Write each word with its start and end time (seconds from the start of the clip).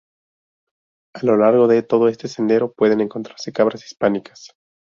A 1.13 1.23
lo 1.23 1.37
largo 1.37 1.67
de 1.67 1.83
todo 1.83 2.07
este 2.07 2.27
sendero 2.27 2.73
pueden 2.73 3.01
encontrarse 3.01 3.53
cabras 3.53 3.85
hispánicas. 3.85 4.55